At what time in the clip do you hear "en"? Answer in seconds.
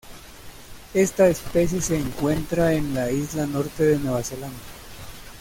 2.73-2.95